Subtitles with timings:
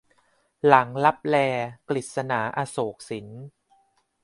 [0.67, 1.35] หลังลับแล-
[1.89, 3.27] กฤษณา อโศกสิน